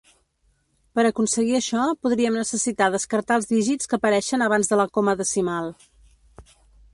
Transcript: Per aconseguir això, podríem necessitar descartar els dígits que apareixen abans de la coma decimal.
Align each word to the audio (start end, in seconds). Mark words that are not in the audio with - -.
Per 0.99 1.03
aconseguir 1.09 1.57
això, 1.57 1.83
podríem 2.07 2.39
necessitar 2.41 2.87
descartar 2.95 3.37
els 3.41 3.51
dígits 3.51 3.93
que 3.93 3.99
apareixen 3.99 4.47
abans 4.47 4.73
de 4.73 4.81
la 4.83 4.89
coma 4.99 5.15
decimal. 5.21 5.71